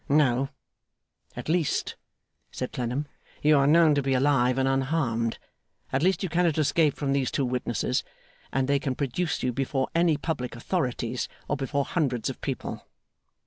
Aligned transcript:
'No! 0.09 0.49
At 1.35 1.47
least,' 1.47 1.95
said 2.51 2.71
Clennam, 2.71 3.05
'you 3.43 3.55
are 3.55 3.67
known 3.67 3.93
to 3.93 4.01
be 4.01 4.15
alive 4.15 4.57
and 4.57 4.67
unharmed. 4.67 5.37
At 5.93 6.01
least 6.01 6.23
you 6.23 6.27
cannot 6.29 6.57
escape 6.57 6.95
from 6.95 7.13
these 7.13 7.29
two 7.29 7.45
witnesses; 7.45 8.03
and 8.51 8.67
they 8.67 8.79
can 8.79 8.95
produce 8.95 9.43
you 9.43 9.53
before 9.53 9.89
any 9.93 10.17
public 10.17 10.55
authorities, 10.55 11.29
or 11.47 11.55
before 11.55 11.85
hundreds 11.85 12.31
of 12.31 12.41
people! 12.41 12.83